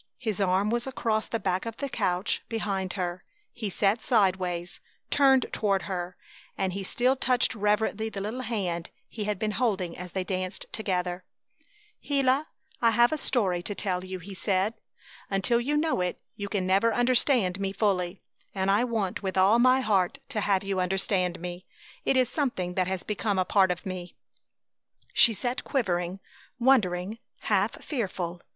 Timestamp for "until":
15.29-15.61